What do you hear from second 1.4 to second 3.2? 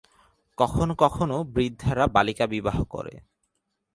বৃদ্ধেরা বালিকা বিবাহ করে।